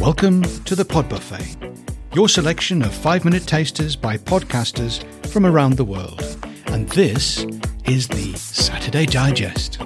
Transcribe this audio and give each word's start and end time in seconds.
Welcome 0.00 0.42
to 0.64 0.74
the 0.74 0.84
Pod 0.84 1.08
Buffet, 1.08 1.56
your 2.14 2.28
selection 2.28 2.82
of 2.82 2.92
five 2.92 3.24
minute 3.24 3.46
tasters 3.46 3.94
by 3.94 4.16
podcasters 4.16 5.04
from 5.26 5.46
around 5.46 5.76
the 5.76 5.84
world. 5.84 6.20
And 6.66 6.88
this 6.88 7.46
is 7.84 8.08
the 8.08 8.34
Saturday 8.36 9.06
Digest. 9.06 9.78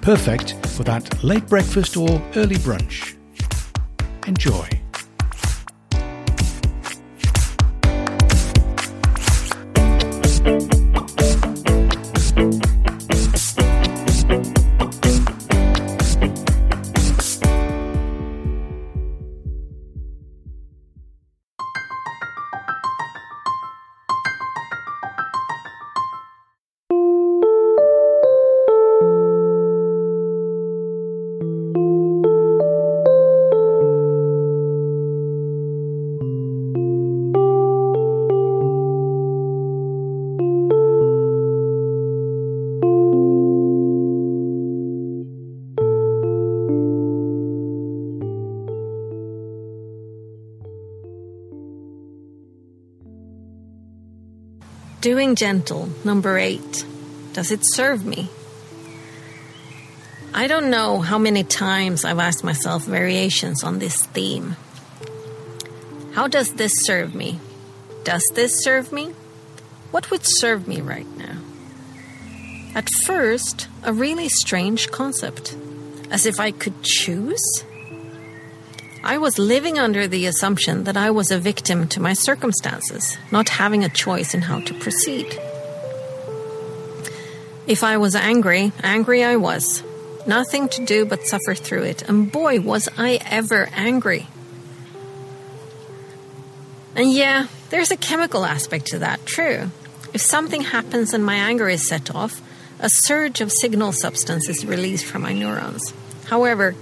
Perfect 0.00 0.54
for 0.68 0.84
that 0.84 1.24
late 1.24 1.46
breakfast 1.48 1.96
or 1.96 2.22
early 2.36 2.56
brunch. 2.56 3.16
Enjoy. 4.28 4.83
Doing 55.04 55.34
gentle, 55.34 55.90
number 56.02 56.38
eight. 56.38 56.86
Does 57.34 57.50
it 57.50 57.60
serve 57.62 58.06
me? 58.06 58.30
I 60.32 60.46
don't 60.46 60.70
know 60.70 61.00
how 61.00 61.18
many 61.18 61.44
times 61.44 62.06
I've 62.06 62.18
asked 62.18 62.42
myself 62.42 62.86
variations 62.86 63.62
on 63.62 63.80
this 63.80 64.06
theme. 64.16 64.56
How 66.14 66.26
does 66.26 66.54
this 66.54 66.72
serve 66.86 67.14
me? 67.14 67.38
Does 68.04 68.24
this 68.34 68.64
serve 68.64 68.92
me? 68.92 69.12
What 69.90 70.10
would 70.10 70.22
serve 70.24 70.66
me 70.66 70.80
right 70.80 71.18
now? 71.18 71.36
At 72.74 72.88
first, 73.04 73.68
a 73.82 73.92
really 73.92 74.30
strange 74.30 74.90
concept, 74.90 75.54
as 76.10 76.24
if 76.24 76.40
I 76.40 76.50
could 76.50 76.82
choose 76.82 77.62
I 79.06 79.18
was 79.18 79.38
living 79.38 79.78
under 79.78 80.08
the 80.08 80.24
assumption 80.24 80.84
that 80.84 80.96
I 80.96 81.10
was 81.10 81.30
a 81.30 81.38
victim 81.38 81.88
to 81.88 82.00
my 82.00 82.14
circumstances, 82.14 83.18
not 83.30 83.50
having 83.50 83.84
a 83.84 83.90
choice 83.90 84.32
in 84.32 84.40
how 84.40 84.60
to 84.60 84.72
proceed. 84.72 85.38
If 87.66 87.84
I 87.84 87.98
was 87.98 88.14
angry, 88.14 88.72
angry 88.82 89.22
I 89.22 89.36
was. 89.36 89.82
Nothing 90.26 90.70
to 90.70 90.86
do 90.86 91.04
but 91.04 91.26
suffer 91.26 91.54
through 91.54 91.82
it, 91.82 92.08
and 92.08 92.32
boy, 92.32 92.60
was 92.60 92.88
I 92.96 93.20
ever 93.26 93.68
angry. 93.74 94.26
And 96.96 97.12
yeah, 97.12 97.48
there's 97.68 97.90
a 97.90 97.98
chemical 97.98 98.46
aspect 98.46 98.86
to 98.86 99.00
that, 99.00 99.26
true. 99.26 99.70
If 100.14 100.22
something 100.22 100.62
happens 100.62 101.12
and 101.12 101.26
my 101.26 101.34
anger 101.34 101.68
is 101.68 101.86
set 101.86 102.14
off, 102.14 102.40
a 102.80 102.88
surge 102.88 103.42
of 103.42 103.52
signal 103.52 103.92
substance 103.92 104.48
is 104.48 104.64
released 104.64 105.04
from 105.04 105.22
my 105.22 105.34
neurons. 105.34 105.92
However, 106.24 106.74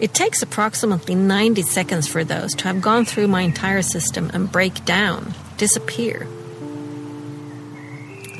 it 0.00 0.12
takes 0.12 0.42
approximately 0.42 1.14
90 1.14 1.62
seconds 1.62 2.08
for 2.08 2.24
those 2.24 2.54
to 2.56 2.64
have 2.64 2.82
gone 2.82 3.04
through 3.04 3.28
my 3.28 3.42
entire 3.42 3.82
system 3.82 4.30
and 4.34 4.50
break 4.50 4.84
down, 4.84 5.34
disappear. 5.56 6.26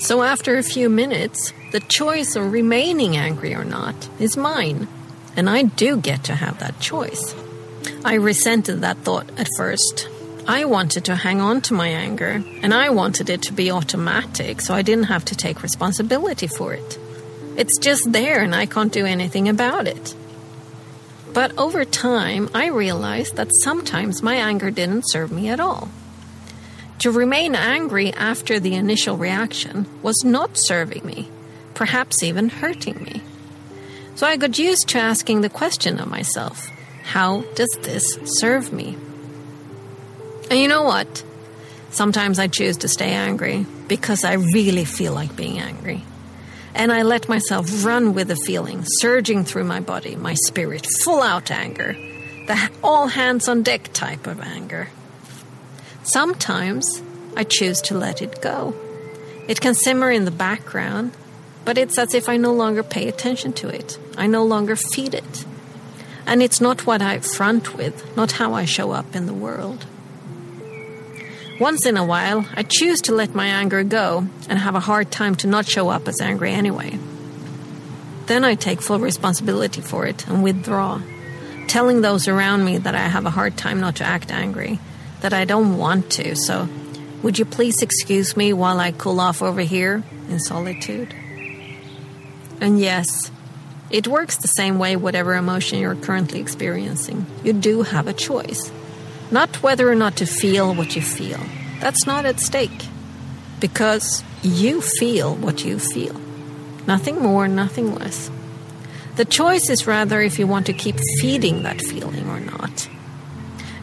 So, 0.01 0.23
after 0.23 0.59
a 0.59 0.62
few 0.62 0.91
minutes, 0.91 1.53
the 1.71 1.81
choice 1.81 2.37
of 2.37 2.53
remaining 2.53 3.17
angry 3.17 3.55
or 3.55 3.65
not 3.65 4.09
is 4.19 4.37
mine, 4.37 4.89
and 5.37 5.49
I 5.49 5.62
do 5.62 5.97
get 5.97 6.25
to 6.25 6.34
have 6.34 6.59
that 6.59 6.81
choice. 6.81 7.34
I 8.05 8.15
resented 8.15 8.81
that 8.81 8.99
thought 8.99 9.31
at 9.39 9.49
first. 9.57 10.09
I 10.47 10.67
wanted 10.67 11.07
to 11.07 11.17
hang 11.17 11.41
on 11.41 11.62
to 11.62 11.75
my 11.75 11.89
anger, 11.89 12.43
and 12.62 12.75
I 12.75 12.91
wanted 12.91 13.31
it 13.31 13.41
to 13.43 13.53
be 13.55 13.71
automatic 13.71 14.61
so 14.61 14.75
I 14.75 14.83
didn't 14.83 15.05
have 15.05 15.25
to 15.27 15.34
take 15.34 15.62
responsibility 15.62 16.49
for 16.49 16.75
it. 16.75 16.99
It's 17.57 17.78
just 17.78 18.12
there, 18.12 18.43
and 18.43 18.55
I 18.55 18.67
can't 18.67 18.93
do 18.93 19.07
anything 19.07 19.49
about 19.49 19.87
it. 19.87 20.15
But 21.34 21.59
over 21.59 21.84
time, 21.84 22.49
I 22.55 22.69
realized 22.69 23.34
that 23.37 23.50
sometimes 23.62 24.22
my 24.22 24.37
anger 24.37 24.71
didn't 24.71 25.11
serve 25.11 25.33
me 25.33 25.49
at 25.49 25.59
all. 25.59 25.89
To 27.00 27.11
remain 27.11 27.56
angry 27.56 28.12
after 28.15 28.61
the 28.61 28.75
initial 28.75 29.17
reaction 29.17 29.87
was 30.00 30.22
not 30.25 30.53
serving 30.55 31.05
me, 31.05 31.28
perhaps 31.75 32.22
even 32.22 32.49
hurting 32.49 33.03
me. 33.03 33.21
So 34.15 34.28
I 34.28 34.37
got 34.37 34.61
used 34.61 34.89
to 34.91 34.99
asking 34.99 35.41
the 35.41 35.50
question 35.50 35.99
of 35.99 36.09
myself 36.09 36.71
how 37.03 37.43
does 37.56 37.77
this 37.83 38.16
serve 38.25 38.72
me? 38.72 38.97
And 40.51 40.59
you 40.61 40.69
know 40.69 40.84
what? 40.84 41.25
Sometimes 41.91 42.39
I 42.39 42.47
choose 42.47 42.78
to 42.78 42.89
stay 42.89 43.11
angry 43.11 43.66
because 43.89 44.25
I 44.25 44.34
really 44.34 44.84
feel 44.84 45.12
like 45.12 45.37
being 45.37 45.59
angry 45.59 46.03
and 46.75 46.93
I 46.93 47.03
let 47.03 47.29
myself 47.29 47.85
run 47.85 48.15
with 48.15 48.29
the 48.29 48.37
feeling 48.37 48.83
surging 48.85 49.45
through 49.45 49.65
my 49.65 49.81
body, 49.81 50.17
my 50.17 50.35
spirit, 50.35 50.87
full 51.03 51.23
out 51.23 51.51
anger, 51.51 51.97
the 52.47 52.71
all 52.83 53.07
hands 53.07 53.49
on 53.49 53.62
deck 53.62 53.93
type 53.93 54.27
of 54.27 54.41
anger. 54.41 54.89
Sometimes 56.03 57.03
I 57.37 57.45
choose 57.45 57.81
to 57.83 57.97
let 57.97 58.21
it 58.21 58.41
go. 58.41 58.75
It 59.49 59.61
can 59.61 59.75
simmer 59.75 60.11
in 60.11 60.25
the 60.25 60.31
background, 60.31 61.13
but 61.65 61.79
it's 61.79 61.99
as 61.99 62.15
if 62.15 62.29
I 62.29 62.37
no 62.37 62.53
longer 62.53 62.83
pay 62.83 63.09
attention 63.09 63.53
to 63.55 63.69
it. 63.69 63.99
I 64.17 64.27
no 64.27 64.45
longer 64.45 64.77
feed 64.77 65.15
it. 65.15 65.45
And 66.27 66.43
it's 66.43 66.61
not 66.61 66.87
what 66.87 67.03
I 67.03 67.19
front 67.21 67.77
with, 67.77 68.17
not 68.17 68.33
how 68.33 68.55
I 68.55 68.65
show 68.65 68.93
up 68.93 69.15
in 69.15 69.27
the 69.27 69.34
world. 69.34 69.87
Once 71.60 71.87
in 71.87 71.97
a 71.97 72.04
while, 72.04 72.44
I 72.54 72.65
choose 72.65 73.00
to 73.03 73.15
let 73.15 73.34
my 73.34 73.47
anger 73.47 73.84
go 73.84 74.26
and 74.48 74.59
have 74.59 74.75
a 74.75 74.81
hard 74.81 75.12
time 75.12 75.37
to 75.37 75.47
not 75.47 75.66
show 75.66 75.88
up 75.88 76.09
as 76.09 76.20
angry 76.20 76.53
anyway. 76.53 76.98
Then 78.26 78.44
I 78.44 78.56
take 78.56 78.82
full 78.82 78.98
responsibility 78.98 79.81
for 79.81 80.04
it 80.04 80.26
and 80.26 80.42
withdraw, 80.42 81.00
telling 81.69 82.00
those 82.00 82.26
around 82.26 82.65
me 82.65 82.78
that 82.78 82.97
I 82.97 83.06
have 83.06 83.25
a 83.25 83.31
hard 83.31 83.56
time 83.56 83.81
not 83.81 83.97
to 83.97 84.04
act 84.04 84.32
angry, 84.32 84.81
that 85.20 85.32
I 85.32 85.44
don't 85.44 85.78
want 85.78 86.10
to, 86.12 86.34
so 86.34 86.69
would 87.22 87.38
you 87.38 87.44
please 87.44 87.82
excuse 87.82 88.36
me 88.36 88.53
while 88.53 88.81
I 88.81 88.91
cool 88.91 89.21
off 89.21 89.41
over 89.41 89.60
here 89.60 90.03
in 90.28 90.41
solitude? 90.41 91.15
And 92.60 92.81
yes, 92.81 93.31
it 93.91 94.09
works 94.09 94.36
the 94.38 94.48
same 94.48 94.78
way, 94.78 94.97
whatever 94.97 95.34
emotion 95.34 95.78
you're 95.78 95.94
currently 95.94 96.41
experiencing. 96.41 97.26
You 97.44 97.53
do 97.53 97.82
have 97.82 98.09
a 98.09 98.12
choice. 98.12 98.72
Not 99.31 99.62
whether 99.62 99.91
or 99.91 99.95
not 99.95 100.17
to 100.17 100.27
feel 100.27 100.75
what 100.75 100.97
you 100.97 101.03
feel. 101.03 101.41
That's 101.81 102.07
not 102.07 102.27
at 102.27 102.41
stake. 102.41 102.87
Because 103.61 104.23
you 104.43 104.81
feel 104.81 105.35
what 105.37 105.65
you 105.65 105.79
feel. 105.79 106.21
Nothing 106.87 107.21
more, 107.21 107.49
nothing 107.49 107.95
less. 107.95 108.31
The 109.17 109.25
choice 109.25 109.71
is 109.71 109.87
rather 109.87 110.21
if 110.21 110.39
you 110.39 110.47
want 110.47 110.67
to 110.67 110.73
keep 110.73 110.97
feeding 111.21 111.63
that 111.63 111.81
feeling 111.81 112.29
or 112.29 112.41
not. 112.41 112.89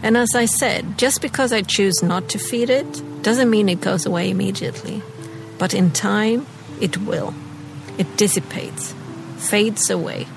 And 0.03 0.17
as 0.17 0.35
I 0.35 0.45
said, 0.45 0.97
just 0.97 1.21
because 1.21 1.53
I 1.53 1.61
choose 1.61 2.01
not 2.03 2.29
to 2.29 2.39
feed 2.39 2.69
it 2.69 3.23
doesn't 3.23 3.49
mean 3.49 3.69
it 3.69 3.81
goes 3.81 4.05
away 4.05 4.29
immediately. 4.29 5.01
But 5.57 5.73
in 5.73 5.91
time, 5.91 6.47
it 6.79 6.97
will. 6.97 7.33
It 7.97 8.17
dissipates, 8.17 8.93
fades 9.37 9.89
away. 9.89 10.27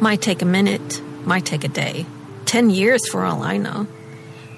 Might 0.00 0.20
take 0.20 0.42
a 0.42 0.46
minute, 0.46 1.00
might 1.24 1.46
take 1.46 1.62
a 1.62 1.68
day, 1.68 2.04
10 2.52 2.68
years 2.68 3.08
for 3.08 3.24
all 3.24 3.42
I 3.42 3.56
know. 3.56 3.86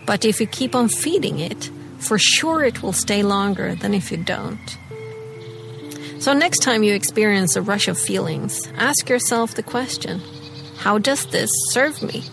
But 0.04 0.24
if 0.24 0.40
you 0.40 0.48
keep 0.48 0.74
on 0.74 0.88
feeding 0.88 1.38
it, 1.38 1.70
for 1.98 2.18
sure 2.18 2.64
it 2.64 2.82
will 2.82 2.92
stay 2.92 3.22
longer 3.22 3.76
than 3.76 3.94
if 3.94 4.10
you 4.10 4.16
don't. 4.16 4.78
So, 6.18 6.32
next 6.32 6.58
time 6.58 6.82
you 6.82 6.92
experience 6.92 7.54
a 7.54 7.62
rush 7.62 7.86
of 7.86 7.96
feelings, 7.96 8.60
ask 8.76 9.08
yourself 9.08 9.54
the 9.54 9.62
question 9.62 10.20
How 10.78 10.98
does 10.98 11.26
this 11.26 11.50
serve 11.70 12.02
me? 12.02 12.24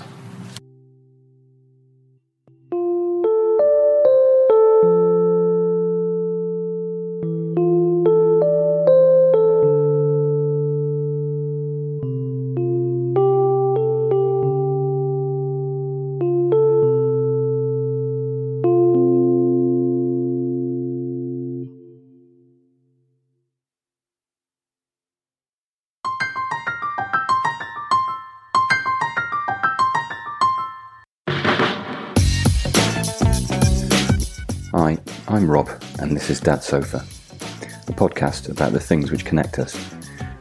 I'm 35.41 35.49
Rob, 35.49 35.71
and 35.97 36.15
this 36.15 36.29
is 36.29 36.39
Dad 36.39 36.61
Sofa, 36.61 36.97
a 36.97 37.91
podcast 37.93 38.47
about 38.47 38.73
the 38.73 38.79
things 38.79 39.09
which 39.09 39.25
connect 39.25 39.57
us, 39.57 39.75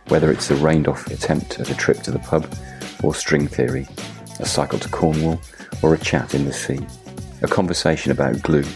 whether 0.08 0.30
it's 0.30 0.50
a 0.50 0.56
rained 0.56 0.88
off 0.88 1.06
attempt 1.06 1.58
at 1.58 1.70
a 1.70 1.74
trip 1.74 2.02
to 2.02 2.10
the 2.10 2.18
pub, 2.18 2.54
or 3.02 3.14
string 3.14 3.48
theory, 3.48 3.88
a 4.40 4.44
cycle 4.44 4.78
to 4.78 4.90
Cornwall, 4.90 5.40
or 5.82 5.94
a 5.94 5.98
chat 5.98 6.34
in 6.34 6.44
the 6.44 6.52
sea, 6.52 6.80
a 7.40 7.48
conversation 7.48 8.12
about 8.12 8.42
glue, 8.42 8.66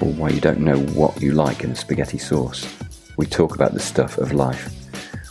or 0.00 0.12
why 0.12 0.28
you 0.28 0.40
don't 0.40 0.60
know 0.60 0.78
what 0.94 1.20
you 1.20 1.32
like 1.32 1.64
in 1.64 1.72
a 1.72 1.76
spaghetti 1.76 2.18
sauce. 2.18 2.64
We 3.16 3.26
talk 3.26 3.56
about 3.56 3.74
the 3.74 3.80
stuff 3.80 4.18
of 4.18 4.32
life, 4.32 4.72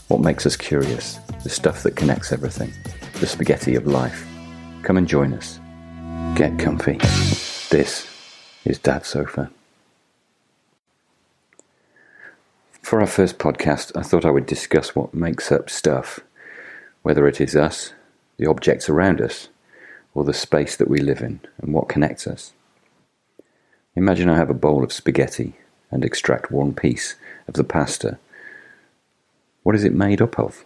what 0.08 0.20
makes 0.20 0.44
us 0.44 0.54
curious, 0.54 1.14
the 1.44 1.48
stuff 1.48 1.82
that 1.84 1.96
connects 1.96 2.30
everything, 2.30 2.74
the 3.20 3.26
spaghetti 3.26 3.74
of 3.74 3.86
life. 3.86 4.28
Come 4.82 4.98
and 4.98 5.08
join 5.08 5.32
us. 5.32 5.58
Get 6.36 6.58
comfy. 6.58 6.98
This 7.70 8.06
is 8.66 8.78
Dad 8.78 9.06
Sofa. 9.06 9.50
For 12.90 13.00
our 13.00 13.06
first 13.06 13.38
podcast, 13.38 13.96
I 13.96 14.02
thought 14.02 14.24
I 14.24 14.32
would 14.32 14.46
discuss 14.46 14.96
what 14.96 15.14
makes 15.14 15.52
up 15.52 15.70
stuff, 15.70 16.18
whether 17.02 17.28
it 17.28 17.40
is 17.40 17.54
us, 17.54 17.92
the 18.36 18.46
objects 18.46 18.88
around 18.88 19.20
us, 19.20 19.46
or 20.12 20.24
the 20.24 20.34
space 20.34 20.74
that 20.74 20.90
we 20.90 20.98
live 20.98 21.20
in, 21.20 21.38
and 21.62 21.72
what 21.72 21.88
connects 21.88 22.26
us. 22.26 22.52
Imagine 23.94 24.28
I 24.28 24.34
have 24.34 24.50
a 24.50 24.54
bowl 24.54 24.82
of 24.82 24.92
spaghetti 24.92 25.54
and 25.92 26.04
extract 26.04 26.50
one 26.50 26.74
piece 26.74 27.14
of 27.46 27.54
the 27.54 27.62
pasta. 27.62 28.18
What 29.62 29.76
is 29.76 29.84
it 29.84 29.94
made 29.94 30.20
up 30.20 30.36
of? 30.36 30.64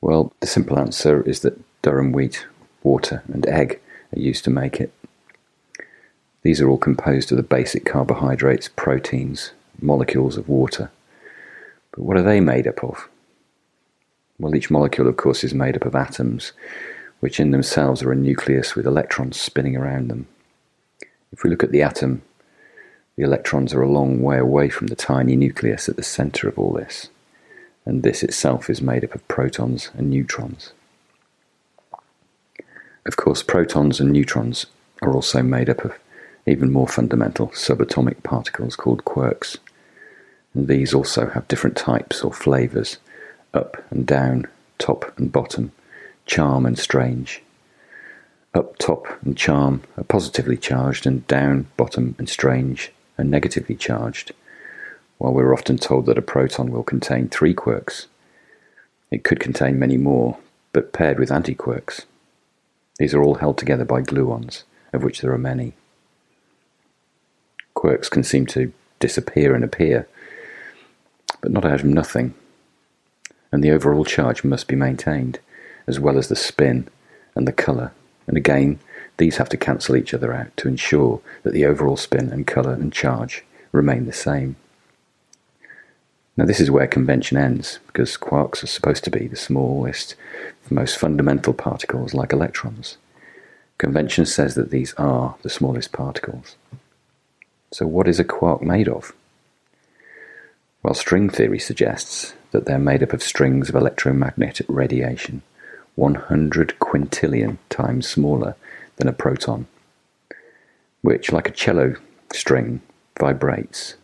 Well, 0.00 0.32
the 0.40 0.48
simple 0.48 0.80
answer 0.80 1.22
is 1.22 1.42
that 1.42 1.62
durum 1.80 2.12
wheat, 2.12 2.48
water, 2.82 3.22
and 3.32 3.46
egg 3.46 3.80
are 4.16 4.18
used 4.18 4.42
to 4.46 4.50
make 4.50 4.80
it. 4.80 4.92
These 6.42 6.60
are 6.60 6.68
all 6.68 6.76
composed 6.76 7.30
of 7.30 7.36
the 7.36 7.44
basic 7.44 7.84
carbohydrates, 7.84 8.66
proteins, 8.74 9.52
molecules 9.80 10.36
of 10.36 10.48
water. 10.48 10.90
But 11.92 12.02
what 12.02 12.16
are 12.16 12.22
they 12.22 12.40
made 12.40 12.66
up 12.66 12.82
of? 12.84 13.08
Well, 14.38 14.54
each 14.54 14.70
molecule, 14.70 15.08
of 15.08 15.16
course, 15.16 15.42
is 15.42 15.54
made 15.54 15.76
up 15.76 15.84
of 15.84 15.94
atoms, 15.94 16.52
which 17.20 17.40
in 17.40 17.50
themselves 17.50 18.02
are 18.02 18.12
a 18.12 18.16
nucleus 18.16 18.74
with 18.74 18.86
electrons 18.86 19.40
spinning 19.40 19.76
around 19.76 20.08
them. 20.08 20.28
If 21.32 21.42
we 21.42 21.50
look 21.50 21.64
at 21.64 21.72
the 21.72 21.82
atom, 21.82 22.22
the 23.16 23.24
electrons 23.24 23.74
are 23.74 23.82
a 23.82 23.90
long 23.90 24.22
way 24.22 24.38
away 24.38 24.68
from 24.68 24.86
the 24.86 24.96
tiny 24.96 25.34
nucleus 25.34 25.88
at 25.88 25.96
the 25.96 26.04
centre 26.04 26.48
of 26.48 26.58
all 26.58 26.72
this, 26.72 27.08
and 27.84 28.02
this 28.02 28.22
itself 28.22 28.70
is 28.70 28.80
made 28.80 29.02
up 29.02 29.14
of 29.14 29.26
protons 29.26 29.90
and 29.94 30.08
neutrons. 30.08 30.72
Of 33.04 33.16
course, 33.16 33.42
protons 33.42 33.98
and 33.98 34.12
neutrons 34.12 34.66
are 35.02 35.12
also 35.12 35.42
made 35.42 35.68
up 35.68 35.84
of 35.84 35.98
even 36.46 36.70
more 36.72 36.86
fundamental 36.86 37.48
subatomic 37.48 38.22
particles 38.22 38.76
called 38.76 39.04
quarks. 39.04 39.58
These 40.54 40.94
also 40.94 41.30
have 41.30 41.48
different 41.48 41.76
types 41.76 42.22
or 42.22 42.32
flavours 42.32 42.98
up 43.54 43.76
and 43.90 44.06
down, 44.06 44.46
top 44.78 45.16
and 45.18 45.30
bottom, 45.30 45.72
charm 46.26 46.66
and 46.66 46.78
strange. 46.78 47.42
Up, 48.54 48.78
top, 48.78 49.06
and 49.22 49.36
charm 49.36 49.82
are 49.96 50.04
positively 50.04 50.56
charged, 50.56 51.06
and 51.06 51.26
down, 51.26 51.66
bottom, 51.76 52.14
and 52.18 52.28
strange 52.28 52.92
are 53.18 53.24
negatively 53.24 53.74
charged, 53.74 54.32
while 55.18 55.32
we're 55.32 55.52
often 55.52 55.76
told 55.76 56.06
that 56.06 56.18
a 56.18 56.22
proton 56.22 56.70
will 56.70 56.82
contain 56.82 57.28
three 57.28 57.54
quarks. 57.54 58.06
It 59.10 59.24
could 59.24 59.40
contain 59.40 59.78
many 59.78 59.96
more, 59.96 60.38
but 60.72 60.92
paired 60.92 61.18
with 61.18 61.30
antiquarks. 61.30 62.04
These 62.98 63.14
are 63.14 63.22
all 63.22 63.36
held 63.36 63.58
together 63.58 63.84
by 63.84 64.02
gluons, 64.02 64.64
of 64.92 65.02
which 65.02 65.20
there 65.20 65.32
are 65.32 65.38
many. 65.38 65.74
Quarks 67.76 68.10
can 68.10 68.24
seem 68.24 68.46
to 68.46 68.72
disappear 68.98 69.54
and 69.54 69.62
appear, 69.62 70.08
but 71.40 71.52
not 71.52 71.64
out 71.64 71.80
of 71.80 71.86
nothing, 71.86 72.34
and 73.52 73.62
the 73.62 73.70
overall 73.70 74.04
charge 74.04 74.44
must 74.44 74.68
be 74.68 74.76
maintained, 74.76 75.38
as 75.86 75.98
well 75.98 76.18
as 76.18 76.28
the 76.28 76.36
spin 76.36 76.88
and 77.34 77.46
the 77.46 77.52
colour, 77.52 77.92
and 78.26 78.36
again, 78.36 78.78
these 79.16 79.38
have 79.38 79.48
to 79.48 79.56
cancel 79.56 79.96
each 79.96 80.14
other 80.14 80.32
out 80.32 80.56
to 80.58 80.68
ensure 80.68 81.20
that 81.42 81.52
the 81.52 81.64
overall 81.64 81.96
spin 81.96 82.30
and 82.30 82.46
colour 82.46 82.72
and 82.72 82.92
charge 82.92 83.44
remain 83.72 84.06
the 84.06 84.12
same. 84.12 84.56
Now, 86.36 86.44
this 86.44 86.60
is 86.60 86.70
where 86.70 86.86
convention 86.86 87.36
ends, 87.36 87.80
because 87.88 88.16
quarks 88.16 88.62
are 88.62 88.68
supposed 88.68 89.02
to 89.04 89.10
be 89.10 89.26
the 89.26 89.34
smallest, 89.34 90.14
most 90.70 90.96
fundamental 90.96 91.52
particles 91.52 92.14
like 92.14 92.32
electrons. 92.32 92.96
Convention 93.78 94.24
says 94.24 94.54
that 94.54 94.70
these 94.70 94.94
are 94.94 95.34
the 95.42 95.50
smallest 95.50 95.90
particles. 95.90 96.54
So, 97.72 97.86
what 97.86 98.06
is 98.06 98.20
a 98.20 98.24
quark 98.24 98.62
made 98.62 98.88
of? 98.88 99.12
Well, 100.88 100.94
string 100.94 101.28
theory 101.28 101.58
suggests 101.58 102.32
that 102.50 102.64
they're 102.64 102.78
made 102.78 103.02
up 103.02 103.12
of 103.12 103.22
strings 103.22 103.68
of 103.68 103.74
electromagnetic 103.74 104.64
radiation 104.70 105.42
100 105.96 106.76
quintillion 106.80 107.58
times 107.68 108.08
smaller 108.08 108.56
than 108.96 109.06
a 109.06 109.12
proton, 109.12 109.66
which, 111.02 111.30
like 111.30 111.46
a 111.46 111.52
cello 111.52 111.96
string, 112.32 112.80
vibrates. 113.20 113.96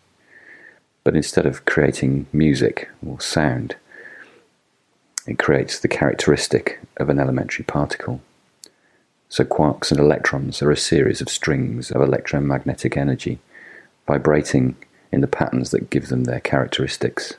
But 1.05 1.17
instead 1.17 1.47
of 1.47 1.65
creating 1.65 2.27
music 2.35 2.91
or 3.03 3.19
sound, 3.19 3.77
it 5.27 5.39
creates 5.39 5.79
the 5.79 5.89
characteristic 5.89 6.81
of 6.99 7.09
an 7.09 7.19
elementary 7.19 7.65
particle. 7.65 8.21
So, 9.31 9.43
quarks 9.43 9.91
and 9.91 9.99
electrons 9.99 10.61
are 10.61 10.71
a 10.71 10.77
series 10.77 11.23
of 11.23 11.31
strings 11.31 11.91
of 11.91 12.03
electromagnetic 12.03 12.99
energy 12.99 13.39
vibrating 14.07 14.77
in 15.15 15.21
the 15.21 15.27
patterns 15.27 15.71
that 15.71 15.91
give 15.91 16.09
them 16.09 16.25
their 16.25 16.41
characteristics. 16.41 17.35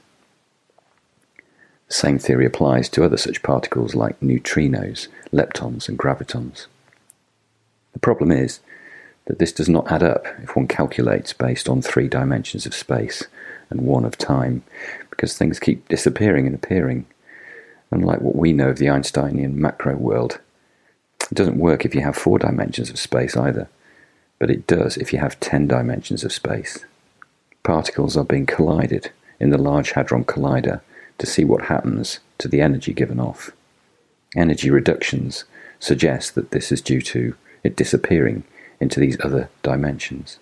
The 1.88 1.94
same 1.94 2.18
theory 2.18 2.45
applies 2.45 2.89
to 2.89 3.04
other 3.04 3.18
such 3.18 3.44
particles 3.44 3.94
like 3.94 4.19
neutrinos, 4.19 5.07
leptons, 5.31 5.88
and 5.88 6.00
gravitons. 6.00 6.66
The 7.94 8.00
problem 8.00 8.31
is 8.31 8.60
that 9.25 9.39
this 9.39 9.51
does 9.51 9.69
not 9.69 9.92
add 9.92 10.01
up 10.01 10.25
if 10.42 10.56
one 10.56 10.68
calculates 10.68 11.33
based 11.33 11.69
on 11.69 11.81
three 11.81 12.07
dimensions 12.07 12.66
of 12.66 12.74
space 12.74 13.24
and 13.69 13.81
one 13.81 14.06
of 14.06 14.18
time, 14.18 14.63
because 15.10 15.38
things 15.38 15.60
keep 15.60 15.88
disappearing 15.88 16.48
and 16.48 16.56
appearing. 16.56 17.06
Unlike 17.92 18.21
what 18.21 18.36
we 18.36 18.51
know 18.51 18.69
of 18.69 18.78
the 18.78 18.89
Einsteinian 18.89 19.56
macro 19.56 19.95
world, 19.95 20.39
it 21.21 21.36
doesn't 21.36 21.60
work 21.60 21.86
if 21.86 21.94
you 21.94 22.02
have 22.02 22.16
four 22.16 22.40
dimensions 22.40 22.90
of 22.90 22.97
space 22.97 23.38
either 23.38 23.69
but 24.40 24.49
it 24.49 24.68
does 24.68 24.97
if 24.97 25.14
you 25.14 25.19
have 25.19 25.40
10 25.40 25.68
dimensions 25.68 26.23
of 26.23 26.33
space. 26.33 26.85
Particles 27.66 28.16
are 28.16 28.24
being 28.24 28.45
collided 28.45 29.10
in 29.40 29.50
the 29.50 29.57
Large 29.57 29.94
Hadron 29.94 30.24
Collider 30.24 30.81
to 31.18 31.26
see 31.26 31.44
what 31.44 31.64
happens 31.64 32.19
to 32.38 32.48
the 32.48 32.62
energy 32.62 32.94
given 32.94 33.19
off. 33.19 33.52
Energy 34.36 34.69
reductions 34.69 35.45
suggest 35.80 36.36
that 36.36 36.52
this 36.52 36.72
is 36.72 36.80
due 36.80 37.02
to 37.02 37.36
it 37.64 37.76
disappearing 37.76 38.44
into 38.80 39.00
these 39.00 39.18
other 39.26 39.50
dimensions. 39.64 40.38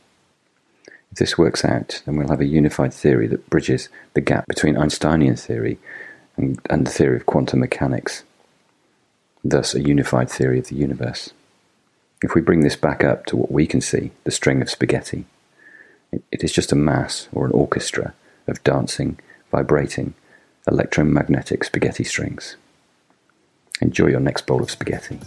If 1.14 1.20
this 1.20 1.38
works 1.38 1.64
out, 1.64 2.02
then 2.06 2.18
we'll 2.18 2.28
have 2.28 2.42
a 2.42 2.46
unified 2.46 2.94
theory 2.94 3.28
that 3.28 3.50
bridges 3.50 3.88
the 4.16 4.22
gap 4.22 4.46
between 4.48 4.76
Einsteinian 4.76 5.38
theory 5.38 5.80
and, 6.36 6.60
and 6.70 6.86
the 6.86 6.92
theory 6.92 7.16
of 7.16 7.26
quantum 7.26 7.62
mechanics, 7.62 8.24
thus, 9.46 9.74
a 9.74 9.80
unified 9.80 10.30
theory 10.30 10.60
of 10.60 10.68
the 10.68 10.76
universe. 10.76 11.30
If 12.22 12.36
we 12.36 12.42
bring 12.42 12.62
this 12.62 12.76
back 12.76 13.02
up 13.02 13.26
to 13.28 13.38
what 13.38 13.52
we 13.52 13.66
can 13.66 13.80
see, 13.80 14.12
the 14.26 14.32
string 14.32 14.62
of 14.62 14.70
spaghetti, 14.70 15.26
it 16.32 16.44
is 16.44 16.52
just 16.52 16.72
a 16.72 16.76
mass 16.76 17.28
or 17.32 17.46
an 17.46 17.52
orchestra 17.52 18.14
of 18.48 18.64
dancing, 18.64 19.20
vibrating, 19.52 20.14
electromagnetic 20.68 21.64
spaghetti 21.64 22.04
strings. 22.04 22.56
Enjoy 23.82 24.08
your 24.08 24.20
next 24.20 24.46
bowl 24.46 24.62
of 24.62 24.72
spaghetti. 24.72 25.20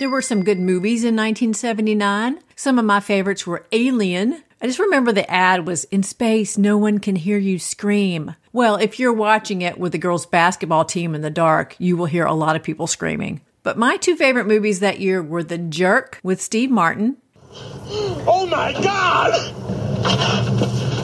There 0.00 0.08
were 0.08 0.22
some 0.22 0.44
good 0.44 0.58
movies 0.58 1.04
in 1.04 1.14
1979. 1.14 2.40
Some 2.56 2.78
of 2.78 2.86
my 2.86 3.00
favorites 3.00 3.46
were 3.46 3.66
Alien. 3.70 4.42
I 4.62 4.66
just 4.66 4.78
remember 4.78 5.12
the 5.12 5.30
ad 5.30 5.66
was 5.66 5.84
In 5.84 6.02
space, 6.02 6.56
no 6.56 6.78
one 6.78 7.00
can 7.00 7.16
hear 7.16 7.36
you 7.36 7.58
scream. 7.58 8.34
Well, 8.50 8.76
if 8.76 8.98
you're 8.98 9.12
watching 9.12 9.60
it 9.60 9.76
with 9.76 9.92
the 9.92 9.98
girls' 9.98 10.24
basketball 10.24 10.86
team 10.86 11.14
in 11.14 11.20
the 11.20 11.28
dark, 11.28 11.76
you 11.78 11.98
will 11.98 12.06
hear 12.06 12.24
a 12.24 12.32
lot 12.32 12.56
of 12.56 12.62
people 12.62 12.86
screaming. 12.86 13.42
But 13.62 13.76
my 13.76 13.98
two 13.98 14.16
favorite 14.16 14.46
movies 14.46 14.80
that 14.80 15.00
year 15.00 15.22
were 15.22 15.42
The 15.42 15.58
Jerk 15.58 16.18
with 16.22 16.40
Steve 16.40 16.70
Martin. 16.70 17.18
Oh 17.52 18.48
my 18.50 18.72
God! 18.72 19.34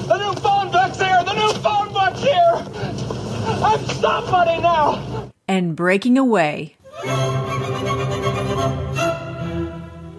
The 0.09 0.17
new 0.17 0.41
phone 0.41 0.73
book's 0.73 0.99
here! 0.99 1.23
The 1.23 1.35
new 1.35 1.53
phone 1.61 1.93
book's 1.93 2.23
here! 2.23 3.63
I'm 3.63 3.85
somebody 3.89 4.63
now! 4.63 5.31
And 5.47 5.77
Breaking 5.77 6.17
Away. 6.17 6.77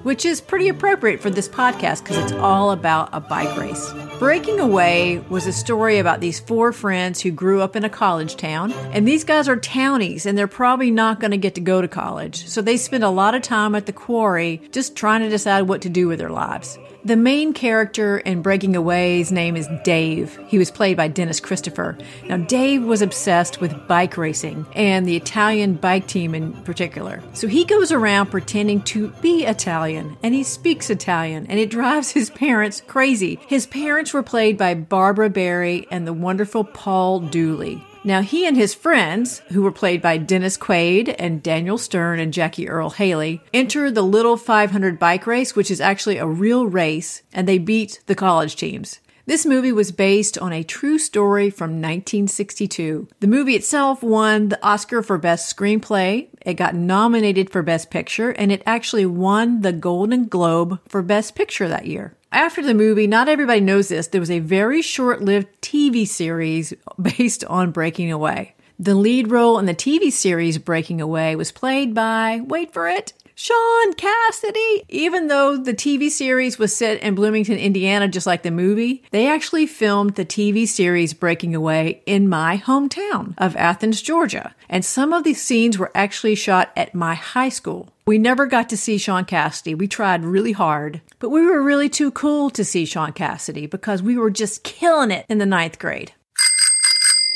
Which 0.08 0.24
is 0.24 0.40
pretty 0.40 0.70
appropriate 0.70 1.20
for 1.20 1.30
this 1.30 1.50
podcast 1.50 2.02
because 2.02 2.16
it's 2.16 2.32
all 2.32 2.72
about 2.72 3.10
a 3.12 3.20
bike 3.20 3.58
race. 3.58 3.92
Breaking 4.20 4.58
Away 4.58 5.18
was 5.28 5.46
a 5.48 5.52
story 5.52 6.00
about 6.00 6.22
these 6.22 6.40
four 6.40 6.72
friends 6.72 7.20
who 7.20 7.30
grew 7.30 7.62
up 7.62 7.76
in 7.76 7.84
a 7.84 7.90
college 7.90 8.38
town, 8.38 8.72
and 8.94 9.06
these 9.06 9.26
guys 9.26 9.50
are 9.50 9.58
townies 9.58 10.26
and 10.26 10.38
they're 10.38 10.48
probably 10.48 10.92
not 10.92 11.20
going 11.20 11.32
to 11.32 11.38
get 11.38 11.56
to 11.56 11.62
go 11.62 11.82
to 11.82 11.90
college. 11.90 12.48
So 12.48 12.62
they 12.62 12.78
spend 12.78 13.04
a 13.04 13.10
lot 13.10 13.36
of 13.36 13.42
time 13.42 13.76
at 13.76 13.86
the 13.86 13.92
quarry 13.92 14.62
just 14.72 14.96
trying 14.96 15.24
to 15.24 15.30
decide 15.30 15.64
what 15.64 15.82
to 15.82 15.90
do 15.90 16.08
with 16.08 16.20
their 16.20 16.30
lives. 16.30 16.80
The 17.06 17.16
main 17.16 17.54
character 17.54 18.18
in 18.18 18.42
Breaking 18.42 18.76
Away's 18.76 19.32
name 19.32 19.56
is 19.56 19.70
Dave. 19.84 20.38
He 20.48 20.58
was 20.58 20.72
played 20.72 20.98
by 20.98 21.08
Dennis 21.08 21.40
Christopher. 21.40 21.98
Now, 22.28 22.38
Dave 22.38 22.84
was 22.84 23.02
obsessed 23.02 23.62
with 23.62 23.88
bike 23.88 24.18
racing 24.18 24.66
and 24.74 25.06
the 25.06 25.16
Italian 25.16 25.76
bike 25.76 26.08
team 26.08 26.36
in 26.36 26.52
particular. 26.64 27.24
So 27.34 27.48
he 27.48 27.64
goes 27.64 27.92
around 27.92 28.28
pretending 28.28 28.82
to 28.84 29.10
be 29.22 29.46
Italian 29.46 30.18
and 30.22 30.34
he 30.34 30.44
speaks 30.44 30.90
Italian 30.90 31.48
and 31.48 31.60
it 31.60 31.70
drives 31.70 32.12
his 32.12 32.30
parents 32.30 32.82
crazy. 32.88 33.40
His 33.48 33.66
parents 33.66 34.14
were 34.14 34.24
played 34.24 34.58
by 34.58 34.74
Barbara 34.74 35.30
Barrie 35.30 35.88
and 35.90 36.06
the 36.06 36.14
wonderful 36.14 36.66
Paul 36.66 37.22
Dooley. 37.22 37.82
Now, 38.08 38.22
he 38.22 38.48
and 38.48 38.56
his 38.56 38.74
friends, 38.74 39.40
who 39.50 39.62
were 39.62 39.72
played 39.74 40.02
by 40.02 40.16
Dennis 40.16 40.58
Quaid 40.58 41.14
and 41.20 41.44
Daniel 41.44 41.78
Stern 41.78 42.22
and 42.22 42.32
Jackie 42.32 42.70
Earle 42.70 42.92
Haley, 42.92 43.42
enter 43.54 43.92
the 43.92 44.02
Little 44.02 44.38
500 44.38 44.98
bike 44.98 45.28
race, 45.28 45.58
which 45.58 45.70
is 45.70 45.82
actually 45.82 46.16
a 46.16 46.26
real 46.26 46.68
race, 46.68 47.22
and 47.34 47.46
they 47.46 47.58
beat 47.58 48.00
the 48.06 48.16
college 48.16 48.56
teams. 48.56 49.02
This 49.26 49.46
movie 49.46 49.74
was 49.74 49.92
based 49.92 50.38
on 50.38 50.54
a 50.54 50.64
true 50.64 50.98
story 50.98 51.50
from 51.50 51.82
1962. 51.82 53.10
The 53.20 53.28
movie 53.28 53.56
itself 53.56 54.02
won 54.02 54.48
the 54.48 54.66
Oscar 54.66 55.04
for 55.04 55.18
Best 55.18 55.54
Screenplay. 55.54 56.30
It 56.48 56.54
got 56.54 56.76
nominated 56.76 57.50
for 57.50 57.62
Best 57.62 57.90
Picture, 57.90 58.30
and 58.30 58.54
it 58.54 58.64
actually 58.66 59.06
won 59.06 59.64
the 59.64 59.74
Golden 59.74 60.28
Globe 60.28 60.80
for 60.88 61.02
Best 61.02 61.36
Picture 61.36 61.68
that 61.68 61.88
year. 61.88 62.16
After 62.32 62.64
the 62.64 62.74
movie, 62.74 63.06
not 63.06 63.28
everybody 63.28 63.60
knows 63.60 63.90
this, 63.90 64.08
there 64.08 64.22
was 64.22 64.32
a 64.32 64.40
very 64.40 64.82
short 64.82 65.22
lived 65.22 65.50
TV 65.62 66.08
series 66.08 66.74
based 67.02 67.44
on 67.44 67.72
Breaking 67.72 68.14
Away. 68.14 68.56
The 68.80 68.96
lead 68.96 69.30
role 69.30 69.60
in 69.60 69.66
the 69.66 69.76
TV 69.76 70.10
series 70.10 70.58
Breaking 70.58 71.02
Away 71.02 71.36
was 71.36 71.52
played 71.52 71.94
by, 71.94 72.40
wait 72.46 72.72
for 72.72 72.88
it, 72.88 73.12
Shaun 73.40 73.94
Cassidy. 73.94 74.84
Even 74.90 75.28
though 75.28 75.58
the 75.58 75.76
TV 75.76 76.10
series 76.10 76.58
was 76.58 76.76
set 76.76 77.04
in 77.04 77.14
Bloomington, 77.14 77.60
Indiana, 77.60 78.08
just 78.08 78.26
like 78.26 78.42
the 78.42 78.50
movie, 78.50 79.04
they 79.12 79.28
actually 79.28 79.68
filmed 79.68 80.16
the 80.16 80.26
TV 80.26 80.68
series 80.68 81.14
Breaking 81.14 81.54
Away 81.54 82.02
in 82.08 82.28
my 82.28 82.58
hometown 82.58 83.36
of 83.38 83.56
Athens, 83.56 84.02
Georgia. 84.02 84.56
And 84.70 84.84
some 84.84 85.14
of 85.14 85.24
these 85.24 85.40
scenes 85.40 85.78
were 85.78 85.92
actually 85.94 86.34
shot 86.34 86.72
at 86.76 86.96
my 86.96 87.14
high 87.14 87.50
school. 87.50 87.90
We 88.08 88.18
never 88.18 88.48
got 88.48 88.70
to 88.70 88.78
see 88.78 88.98
Shaun 88.98 89.26
Cassidy. 89.26 89.76
We 89.76 89.88
tried 89.88 90.26
really 90.26 90.54
hard, 90.54 91.02
but 91.20 91.30
we 91.30 91.46
were 91.46 91.62
really 91.62 91.90
too 91.90 92.10
cool 92.10 92.50
to 92.50 92.66
see 92.66 92.86
Shaun 92.86 93.14
Cassidy 93.14 93.68
because 93.68 94.02
we 94.02 94.18
were 94.18 94.32
just 94.32 94.64
killing 94.64 95.12
it 95.12 95.28
in 95.30 95.38
the 95.38 95.46
ninth 95.46 95.78
grade. 95.78 96.12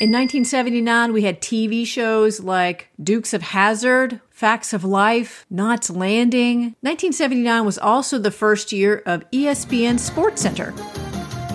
In 0.01 0.09
1979, 0.09 1.13
we 1.13 1.21
had 1.21 1.41
TV 1.41 1.85
shows 1.85 2.39
like 2.39 2.89
Dukes 3.03 3.35
of 3.35 3.43
Hazzard, 3.43 4.19
Facts 4.31 4.73
of 4.73 4.83
Life, 4.83 5.45
Knots 5.51 5.91
Landing. 5.91 6.75
1979 6.81 7.63
was 7.63 7.77
also 7.77 8.17
the 8.17 8.31
first 8.31 8.71
year 8.71 9.03
of 9.05 9.29
ESPN 9.29 9.99
Sports 9.99 10.41
Center. 10.41 10.73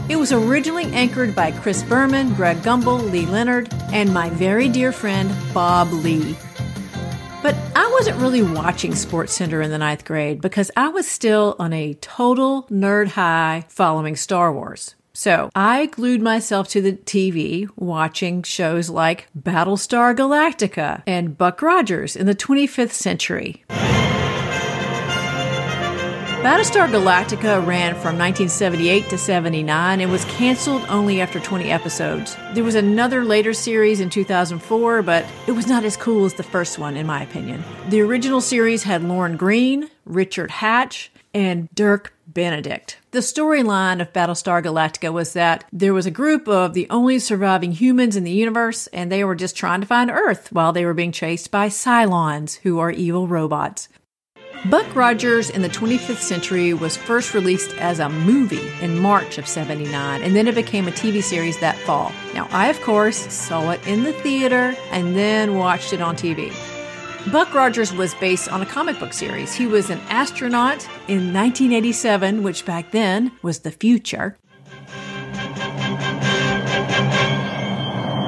It 0.09 0.15
was 0.15 0.31
originally 0.31 0.85
anchored 0.93 1.35
by 1.35 1.51
Chris 1.51 1.83
Berman, 1.83 2.35
Greg 2.35 2.59
Gumbel, 2.59 3.11
Lee 3.11 3.27
Leonard, 3.27 3.69
and 3.93 4.15
my 4.15 4.31
very 4.31 4.69
dear 4.69 4.93
friend 4.93 5.35
Bob 5.53 5.93
Ley. 5.93 6.37
But 7.43 7.57
I 7.75 7.91
wasn't 7.99 8.21
really 8.21 8.43
watching 8.43 8.95
Sports 8.95 9.33
Center 9.33 9.61
in 9.61 9.73
the 9.73 9.79
ninth 9.79 10.05
grade 10.05 10.41
because 10.41 10.71
I 10.77 10.91
was 10.91 11.09
still 11.09 11.57
on 11.59 11.73
a 11.73 11.95
total 11.95 12.63
nerd 12.71 13.09
high 13.09 13.65
following 13.71 14.15
Star 14.15 14.53
Wars. 14.53 14.95
So 15.17 15.49
I 15.55 15.87
glued 15.87 16.21
myself 16.21 16.69
to 16.69 16.83
the 16.83 16.93
TV 16.93 17.71
watching 17.75 18.43
shows 18.43 18.91
like 18.91 19.29
Battlestar 19.35 20.15
Galactica 20.15 21.03
and 21.07 21.39
Buck 21.39 21.63
Rogers 21.63 22.17
in 22.17 22.27
the 22.27 22.35
25th 22.35 22.93
century. 22.93 23.65
Battlestar 26.45 26.87
Galactica 26.87 27.67
ran 27.67 27.95
from 27.95 28.19
1978 28.19 29.09
to 29.09 29.17
79 29.17 30.01
and 30.03 30.13
was 30.13 30.27
canceled 30.27 30.85
only 30.91 31.23
after 31.23 31.41
20 31.41 31.71
episodes. 31.71 32.37
There 32.53 32.63
was 32.63 32.75
another 32.75 33.25
later 33.25 33.55
series 33.55 34.01
in 34.01 34.11
2004, 34.11 35.01
but 35.01 35.25
it 35.47 35.53
was 35.53 35.67
not 35.67 35.87
as 35.87 35.97
cool 35.97 36.27
as 36.27 36.35
the 36.35 36.43
first 36.43 36.79
one, 36.79 36.95
in 36.95 37.07
my 37.07 37.23
opinion. 37.23 37.65
The 37.89 38.03
original 38.03 38.43
series 38.43 38.83
had 38.83 39.03
Lorne 39.03 39.39
Greene, 39.39 39.89
Richard 40.05 40.51
Hatch, 40.51 41.11
and 41.37 41.69
Dirk 41.75 42.15
Benedict. 42.27 42.97
The 43.11 43.19
storyline 43.19 44.01
of 44.01 44.15
Battlestar 44.15 44.65
Galactica 44.65 45.13
was 45.13 45.35
that 45.35 45.65
there 45.71 45.93
was 45.93 46.07
a 46.07 46.11
group 46.11 46.49
of 46.49 46.73
the 46.73 46.89
only 46.89 47.19
surviving 47.19 47.73
humans 47.73 48.17
in 48.17 48.25
the 48.25 48.33
universe, 48.33 48.87
and 48.87 49.13
they 49.13 49.23
were 49.23 49.35
just 49.35 49.55
trying 49.55 49.83
to 49.83 49.87
find 49.87 50.11
Earth 50.11 50.51
while 50.51 50.73
they 50.73 50.87
were 50.87 50.95
being 50.95 51.13
chased 51.13 51.51
by 51.51 51.69
Cylons, 51.69 52.57
who 52.61 52.79
are 52.79 52.91
evil 52.91 53.29
robots. 53.29 53.91
Buck 54.71 54.97
Rogers 54.97 55.51
in 55.51 55.61
the 55.61 55.69
25th 55.69 56.23
Century 56.23 56.73
was 56.73 56.97
first 56.97 57.35
released 57.35 57.77
as 57.77 57.99
a 58.01 58.09
movie 58.09 58.71
in 58.81 58.99
March 58.99 59.37
of 59.37 59.47
79, 59.47 60.23
and 60.23 60.35
then 60.35 60.49
it 60.49 60.55
became 60.55 60.89
a 60.89 60.91
TV 60.91 61.23
series 61.23 61.61
that 61.61 61.77
fall. 61.81 62.13
Now, 62.33 62.49
I, 62.51 62.69
of 62.69 62.81
course, 62.81 63.31
saw 63.31 63.73
it 63.73 63.87
in 63.87 64.05
the 64.05 64.15
theater 64.15 64.75
and 64.91 65.15
then 65.15 65.57
watched 65.57 65.93
it 65.93 66.01
on 66.01 66.17
TV. 66.17 66.55
Buck 67.33 67.53
Rogers 67.55 67.93
was 67.93 68.15
based 68.15 68.49
on 68.49 68.63
a 68.63 68.67
comic 68.67 69.01
book 69.01 69.13
series. 69.13 69.53
He 69.53 69.67
was 69.67 69.91
an 69.91 70.01
astronaut 70.09 70.85
in 71.09 71.35
1987, 71.35 72.45
which 72.45 72.65
back 72.65 72.93
then 72.93 73.33
was 73.43 73.61
the 73.61 73.73
future. 73.73 74.37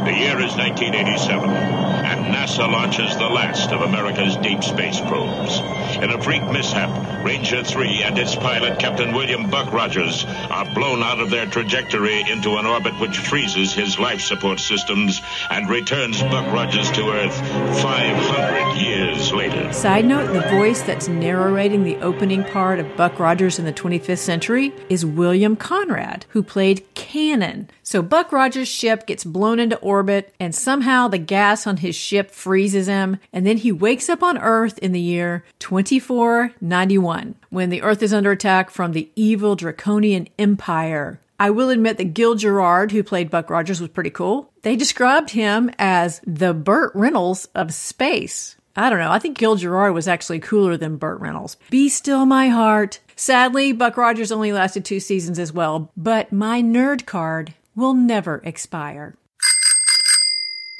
The 0.04 0.14
year 0.14 0.40
is 0.40 0.56
1987, 0.56 1.48
and 1.48 2.34
NASA 2.34 2.70
launches 2.70 3.16
the 3.16 3.28
last 3.28 3.70
of 3.70 3.82
America's 3.82 4.36
deep 4.38 4.64
space 4.64 5.00
probes. 5.00 5.60
In 6.02 6.10
a 6.10 6.20
freak 6.20 6.42
mishap, 6.44 7.24
Ranger 7.24 7.62
3 7.62 8.02
and 8.04 8.18
its 8.18 8.34
pilot, 8.34 8.78
Captain 8.78 9.14
William 9.14 9.48
Buck 9.48 9.72
Rogers, 9.72 10.24
are 10.50 10.64
blown 10.74 11.02
out 11.02 11.20
of 11.20 11.30
their 11.30 11.46
trajectory 11.46 12.22
into 12.28 12.56
an 12.56 12.66
orbit 12.66 12.98
which 12.98 13.18
freezes 13.18 13.72
his 13.72 13.98
life 13.98 14.20
support 14.20 14.58
systems 14.58 15.20
and 15.50 15.68
returns 15.68 16.20
Buck 16.22 16.52
Rogers 16.52 16.90
to 16.92 17.10
Earth 17.10 17.36
500 17.82 18.57
years 18.76 19.32
later. 19.32 19.72
Side 19.72 20.04
note 20.04 20.32
the 20.32 20.48
voice 20.50 20.82
that's 20.82 21.08
narrating 21.08 21.84
the 21.84 21.96
opening 21.96 22.44
part 22.44 22.78
of 22.78 22.96
Buck 22.96 23.18
Rogers 23.18 23.58
in 23.58 23.64
the 23.64 23.72
25th 23.72 24.18
century 24.18 24.72
is 24.88 25.04
William 25.04 25.56
Conrad, 25.56 26.26
who 26.30 26.42
played 26.42 26.84
Cannon. 26.94 27.70
So 27.82 28.02
Buck 28.02 28.32
Rogers' 28.32 28.68
ship 28.68 29.06
gets 29.06 29.24
blown 29.24 29.58
into 29.58 29.78
orbit, 29.78 30.34
and 30.38 30.54
somehow 30.54 31.08
the 31.08 31.18
gas 31.18 31.66
on 31.66 31.78
his 31.78 31.94
ship 31.96 32.30
freezes 32.30 32.86
him, 32.86 33.18
and 33.32 33.46
then 33.46 33.56
he 33.56 33.72
wakes 33.72 34.08
up 34.08 34.22
on 34.22 34.38
Earth 34.38 34.78
in 34.78 34.92
the 34.92 35.00
year 35.00 35.44
2491, 35.58 37.34
when 37.50 37.70
the 37.70 37.82
Earth 37.82 38.02
is 38.02 38.12
under 38.12 38.32
attack 38.32 38.70
from 38.70 38.92
the 38.92 39.08
evil 39.16 39.56
Draconian 39.56 40.28
Empire. 40.38 41.20
I 41.40 41.50
will 41.50 41.70
admit 41.70 41.98
that 41.98 42.14
Gil 42.14 42.34
Gerard, 42.34 42.90
who 42.90 43.04
played 43.04 43.30
Buck 43.30 43.48
Rogers, 43.48 43.80
was 43.80 43.90
pretty 43.90 44.10
cool. 44.10 44.50
They 44.62 44.74
described 44.74 45.30
him 45.30 45.70
as 45.78 46.20
the 46.26 46.52
Burt 46.52 46.90
Reynolds 46.96 47.46
of 47.54 47.72
space. 47.72 48.56
I 48.78 48.90
don't 48.90 49.00
know. 49.00 49.10
I 49.10 49.18
think 49.18 49.36
Gil 49.36 49.56
Gerard 49.56 49.92
was 49.92 50.06
actually 50.06 50.38
cooler 50.38 50.76
than 50.76 50.98
Burt 50.98 51.20
Reynolds. 51.20 51.56
Be 51.68 51.88
still 51.88 52.24
my 52.24 52.48
heart. 52.48 53.00
Sadly, 53.16 53.72
Buck 53.72 53.96
Rogers 53.96 54.30
only 54.30 54.52
lasted 54.52 54.84
two 54.84 55.00
seasons 55.00 55.40
as 55.40 55.52
well, 55.52 55.90
but 55.96 56.32
my 56.32 56.62
nerd 56.62 57.04
card 57.04 57.54
will 57.74 57.94
never 57.94 58.40
expire. 58.44 59.16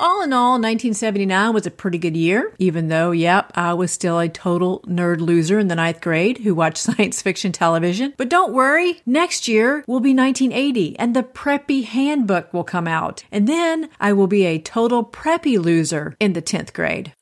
All 0.01 0.23
in 0.23 0.33
all, 0.33 0.53
1979 0.53 1.53
was 1.53 1.67
a 1.67 1.73
pretty 1.73 1.99
good 1.99 2.17
year, 2.17 2.55
even 2.61 2.87
though, 2.87 3.11
yep, 3.11 3.51
I 3.57 3.75
was 3.75 3.91
still 3.91 4.21
a 4.21 4.29
total 4.29 4.81
nerd 4.83 5.19
loser 5.19 5.59
in 5.59 5.67
the 5.67 5.75
ninth 5.75 6.01
grade 6.01 6.39
who 6.39 6.55
watched 6.55 6.77
science 6.79 7.21
fiction 7.21 7.51
television. 7.51 8.15
But 8.17 8.29
don't 8.29 8.53
worry, 8.53 9.01
next 9.07 9.49
year 9.49 9.83
will 9.89 9.99
be 9.99 10.15
1980 10.15 10.97
and 11.01 11.17
the 11.17 11.25
Preppy 11.25 11.85
Handbook 11.85 12.55
will 12.55 12.63
come 12.63 12.87
out. 12.87 13.25
And 13.33 13.49
then 13.49 13.91
I 13.99 14.13
will 14.13 14.29
be 14.29 14.45
a 14.45 14.61
total 14.61 15.05
preppy 15.05 15.61
loser 15.61 16.15
in 16.21 16.35
the 16.35 16.43
10th 16.43 16.73
grade. 16.73 17.13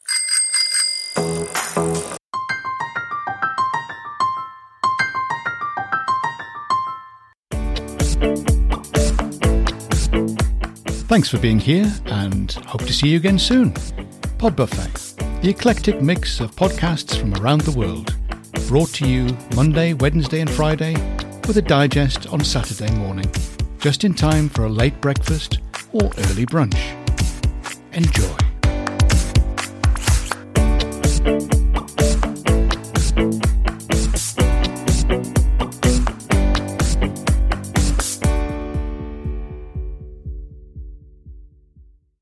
Thanks 11.08 11.28
for 11.28 11.38
being 11.38 11.60
here 11.60 11.90
and 12.06 12.50
hope 12.66 12.82
to 12.82 12.92
see 12.92 13.10
you 13.10 13.16
again 13.16 13.38
soon. 13.38 13.72
Pod 14.38 14.56
Buffet, 14.56 15.16
the 15.40 15.48
eclectic 15.48 16.02
mix 16.02 16.40
of 16.40 16.50
podcasts 16.56 17.16
from 17.16 17.32
around 17.36 17.60
the 17.60 17.78
world, 17.78 18.12
brought 18.66 18.88
to 18.94 19.08
you 19.08 19.36
Monday, 19.54 19.94
Wednesday, 19.94 20.40
and 20.40 20.50
Friday 20.50 20.94
with 21.46 21.58
a 21.58 21.62
digest 21.62 22.26
on 22.32 22.40
Saturday 22.40 22.92
morning, 22.96 23.30
just 23.78 24.02
in 24.02 24.14
time 24.14 24.48
for 24.48 24.64
a 24.64 24.68
late 24.68 25.00
breakfast 25.00 25.60
or 25.92 26.10
early 26.18 26.44
brunch. 26.44 26.76
Enjoy. 27.92 28.45